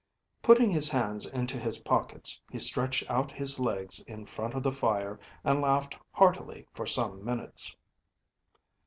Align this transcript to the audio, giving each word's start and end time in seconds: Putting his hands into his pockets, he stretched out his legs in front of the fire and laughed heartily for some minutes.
Putting 0.41 0.71
his 0.71 0.89
hands 0.89 1.27
into 1.27 1.59
his 1.59 1.77
pockets, 1.77 2.41
he 2.49 2.57
stretched 2.57 3.07
out 3.07 3.31
his 3.31 3.59
legs 3.59 3.99
in 4.07 4.25
front 4.25 4.55
of 4.55 4.63
the 4.63 4.71
fire 4.71 5.19
and 5.43 5.61
laughed 5.61 5.95
heartily 6.13 6.65
for 6.73 6.87
some 6.87 7.23
minutes. 7.23 7.75